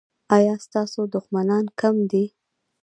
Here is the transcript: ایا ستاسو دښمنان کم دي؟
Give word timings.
ایا 0.35 0.53
ستاسو 0.65 1.01
دښمنان 1.15 1.65
کم 1.79 1.95
دي؟ 2.11 2.23